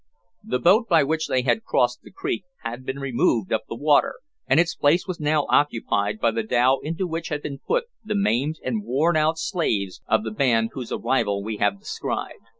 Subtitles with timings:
[0.43, 4.15] The boat by which they had crossed the creek had been removed up the water,
[4.47, 8.15] and its place was now occupied by the dhow into which had been put the
[8.15, 12.43] maimed and worn out slaves of the band whose arrival we have described.